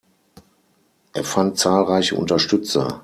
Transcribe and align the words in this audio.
Er 1.13 1.23
fand 1.23 1.59
zahlreiche 1.59 2.15
Unterstützer. 2.15 2.99